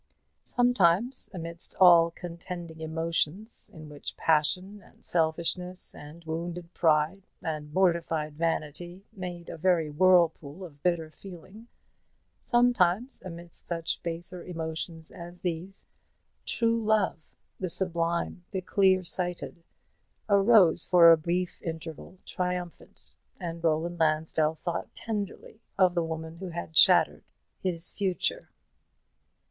[0.47, 8.33] Sometimes amidst all contending emotions, in which passion, and selfishness, and wounded pride, and mortified
[8.35, 11.67] vanity, made a very whirlpool of bitter feeling,
[12.41, 15.85] sometimes amidst such baser emotions as these,
[16.47, 17.19] true love
[17.59, 19.63] the sublime, the clear sighted
[20.27, 26.49] arose for a brief interval triumphant, and Roland Lansdell thought tenderly of the woman who
[26.49, 27.23] had shattered
[27.59, 28.49] his future.